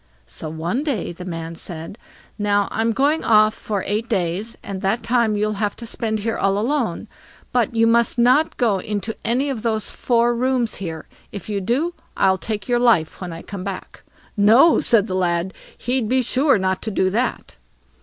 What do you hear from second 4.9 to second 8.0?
time you'll have to spend here all alone; but you